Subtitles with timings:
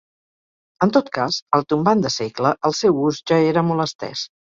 [0.85, 4.31] En tot cas, al tombant de segle, el seu ús ja era molt estès.